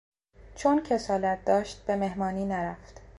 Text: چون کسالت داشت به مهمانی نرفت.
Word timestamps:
چون 0.55 0.81
کسالت 0.83 1.45
داشت 1.45 1.85
به 1.85 1.95
مهمانی 1.95 2.45
نرفت. 2.45 3.01